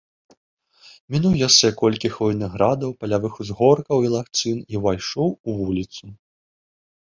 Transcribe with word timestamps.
Мінуў 1.15 1.33
яшчэ 1.47 1.67
колькі 1.81 2.09
хвойных 2.15 2.49
градаў, 2.55 2.95
палявых 3.03 3.37
узгоркаў 3.45 3.97
і 4.09 4.11
лагчын 4.15 4.57
і 4.75 4.83
ўвайшоў 4.83 5.29
у 5.31 5.51
вуліцу. 5.61 6.03